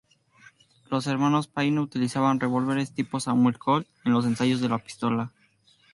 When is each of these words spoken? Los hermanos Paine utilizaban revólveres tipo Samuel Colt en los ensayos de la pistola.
Los 0.89 1.05
hermanos 1.05 1.47
Paine 1.47 1.79
utilizaban 1.79 2.39
revólveres 2.39 2.91
tipo 2.91 3.19
Samuel 3.19 3.59
Colt 3.59 3.87
en 4.03 4.13
los 4.13 4.25
ensayos 4.25 4.59
de 4.59 4.69
la 4.69 4.79
pistola. 4.79 5.31